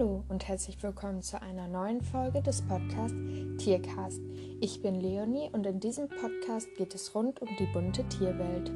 [0.00, 3.14] und herzlich willkommen zu einer neuen Folge des Podcasts
[3.58, 4.22] Tiercast.
[4.62, 8.72] Ich bin Leonie und in diesem Podcast geht es rund um die bunte Tierwelt.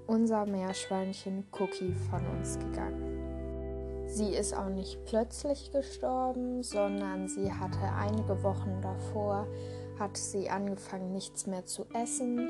[0.05, 3.24] unser Meerschweinchen Cookie von uns gegangen.
[4.15, 9.45] Sie ist auch nicht plötzlich gestorben, sondern sie hatte einige Wochen davor,
[9.99, 12.49] hat sie angefangen, nichts mehr zu essen.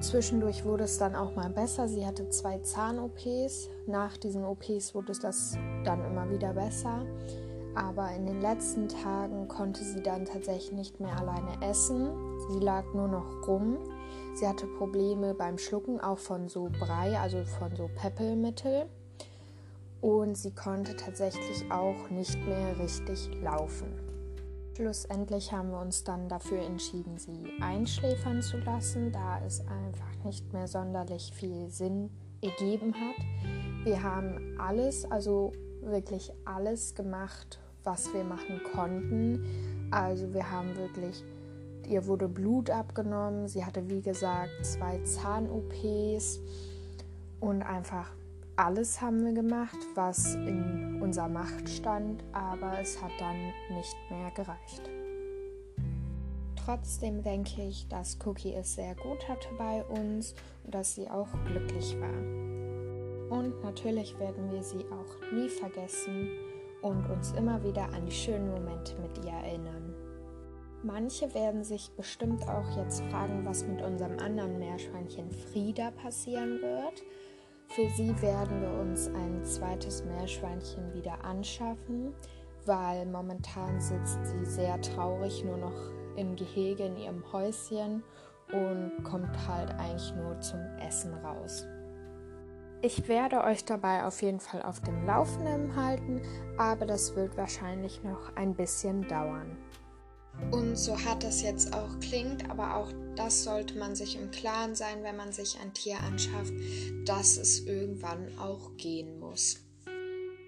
[0.00, 1.86] Zwischendurch wurde es dann auch mal besser.
[1.86, 3.68] Sie hatte zwei Zahn-OPs.
[3.86, 7.04] Nach diesen OPs wurde das dann immer wieder besser.
[7.74, 12.08] Aber in den letzten Tagen konnte sie dann tatsächlich nicht mehr alleine essen.
[12.48, 13.76] Sie lag nur noch rum.
[14.32, 18.88] Sie hatte Probleme beim Schlucken, auch von so Brei, also von so Peppelmittel
[20.00, 23.88] und sie konnte tatsächlich auch nicht mehr richtig laufen.
[24.76, 30.52] Schlussendlich haben wir uns dann dafür entschieden, sie einschläfern zu lassen, da es einfach nicht
[30.52, 32.08] mehr sonderlich viel Sinn
[32.40, 33.84] ergeben hat.
[33.84, 39.88] Wir haben alles, also wirklich alles gemacht, was wir machen konnten.
[39.90, 41.24] Also wir haben wirklich,
[41.88, 46.40] ihr wurde Blut abgenommen, sie hatte wie gesagt zwei Zahn-OPs
[47.40, 48.12] und einfach
[48.66, 53.36] alles haben wir gemacht, was in unserer Macht stand, aber es hat dann
[53.74, 54.90] nicht mehr gereicht.
[56.56, 60.34] Trotzdem denke ich, dass Cookie es sehr gut hatte bei uns
[60.64, 63.38] und dass sie auch glücklich war.
[63.38, 66.28] Und natürlich werden wir sie auch nie vergessen
[66.82, 69.94] und uns immer wieder an die schönen Momente mit ihr erinnern.
[70.82, 77.02] Manche werden sich bestimmt auch jetzt fragen, was mit unserem anderen Meerschweinchen Frieda passieren wird.
[77.70, 82.12] Für sie werden wir uns ein zweites Meerschweinchen wieder anschaffen,
[82.66, 88.02] weil momentan sitzt sie sehr traurig nur noch im Gehege in ihrem Häuschen
[88.52, 91.64] und kommt halt eigentlich nur zum Essen raus.
[92.82, 96.22] Ich werde euch dabei auf jeden Fall auf dem Laufenden halten,
[96.58, 99.56] aber das wird wahrscheinlich noch ein bisschen dauern.
[100.50, 104.74] Und so hart das jetzt auch klingt, aber auch das sollte man sich im Klaren
[104.74, 106.52] sein, wenn man sich ein Tier anschafft,
[107.04, 109.60] dass es irgendwann auch gehen muss.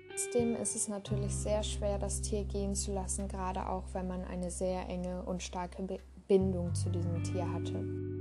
[0.09, 4.25] Trotzdem ist es natürlich sehr schwer, das Tier gehen zu lassen, gerade auch wenn man
[4.25, 5.85] eine sehr enge und starke
[6.29, 8.12] Bindung zu diesem Tier hatte.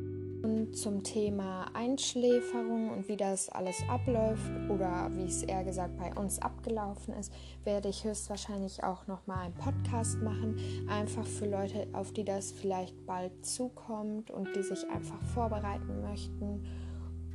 [0.43, 6.13] Und zum Thema Einschläferung und wie das alles abläuft oder wie es eher gesagt bei
[6.15, 7.31] uns abgelaufen ist,
[7.63, 10.57] werde ich höchstwahrscheinlich auch nochmal einen Podcast machen.
[10.89, 16.65] Einfach für Leute, auf die das vielleicht bald zukommt und die sich einfach vorbereiten möchten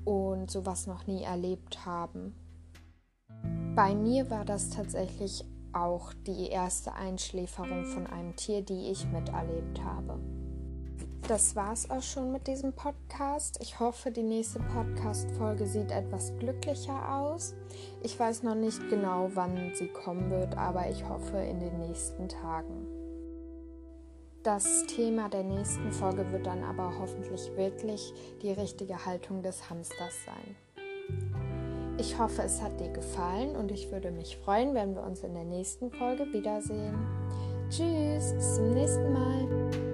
[0.04, 2.34] und sowas noch nie erlebt haben.
[3.76, 9.84] Bei mir war das tatsächlich auch die erste Einschläferung von einem Tier, die ich miterlebt
[9.84, 10.18] habe
[11.28, 13.58] das war's auch schon mit diesem Podcast.
[13.60, 17.54] Ich hoffe, die nächste Podcast-Folge sieht etwas glücklicher aus.
[18.02, 22.28] Ich weiß noch nicht genau, wann sie kommen wird, aber ich hoffe in den nächsten
[22.28, 22.86] Tagen.
[24.44, 30.14] Das Thema der nächsten Folge wird dann aber hoffentlich wirklich die richtige Haltung des Hamsters
[30.24, 30.56] sein.
[31.98, 35.34] Ich hoffe, es hat dir gefallen und ich würde mich freuen, wenn wir uns in
[35.34, 36.94] der nächsten Folge wiedersehen.
[37.68, 39.85] Tschüss, bis zum nächsten Mal.